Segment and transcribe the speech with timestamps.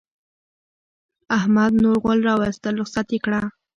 [1.37, 3.41] احمد نور غول راوستل؛ رخصت يې کړه.